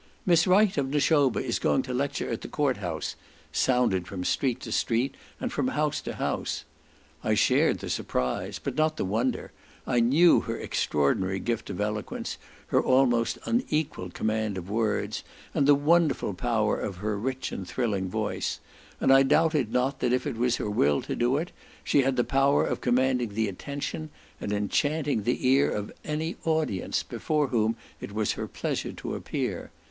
[0.25, 3.15] "Miss Wright, of Nashoba, is going to lecture at the court house,"
[3.51, 6.65] sounded from street to street, and from house to house.
[7.23, 9.51] I shared the surprise, but not the wonder;
[9.85, 15.75] I knew her extraordinary gift of eloquence, her almost unequalled command of words, and the
[15.75, 18.59] wonderful power of her rich and thrilling voice;
[18.99, 21.51] and I doubted not that if it was her will to do it,
[21.83, 24.09] she had the power of commanding the attention,
[24.39, 29.69] and enchanting the ear of any audience before whom it was her pleasure to appear.